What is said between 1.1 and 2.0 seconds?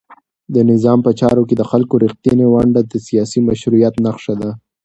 چارو کې د خلکو